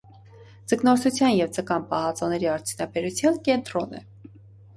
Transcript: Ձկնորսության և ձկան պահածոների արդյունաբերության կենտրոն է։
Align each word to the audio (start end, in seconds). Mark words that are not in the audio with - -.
Ձկնորսության 0.71 1.35
և 1.39 1.51
ձկան 1.57 1.85
պահածոների 1.91 2.49
արդյունաբերության 2.55 3.39
կենտրոն 3.51 3.95
է։ 4.01 4.05